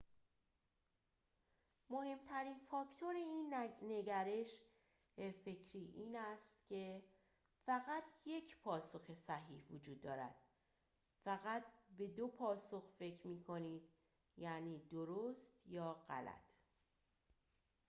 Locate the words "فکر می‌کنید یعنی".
12.99-14.79